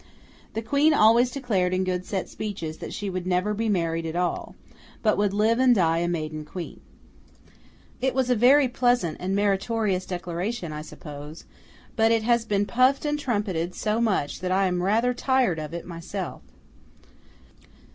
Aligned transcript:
The 0.55 0.63
Queen 0.63 0.95
always 0.95 1.29
declared 1.29 1.75
in 1.75 1.83
good 1.83 2.07
set 2.07 2.27
speeches, 2.27 2.77
that 2.79 2.91
she 2.91 3.07
would 3.07 3.27
never 3.27 3.53
be 3.53 3.69
married 3.69 4.07
at 4.07 4.15
all, 4.15 4.55
but 5.03 5.15
would 5.15 5.31
live 5.31 5.59
and 5.59 5.75
die 5.75 5.99
a 5.99 6.07
Maiden 6.07 6.43
Queen. 6.43 6.79
It 8.01 8.15
was 8.15 8.27
a 8.31 8.35
very 8.35 8.67
pleasant 8.67 9.17
and 9.19 9.35
meritorious 9.35 10.07
declaration, 10.07 10.73
I 10.73 10.81
suppose; 10.81 11.45
but 11.95 12.11
it 12.11 12.23
has 12.23 12.45
been 12.45 12.65
puffed 12.65 13.05
and 13.05 13.19
trumpeted 13.19 13.75
so 13.75 14.01
much, 14.01 14.39
that 14.39 14.51
I 14.51 14.65
am 14.65 14.81
rather 14.81 15.13
tired 15.13 15.59
of 15.59 15.71
it 15.71 15.85
myself. 15.85 16.41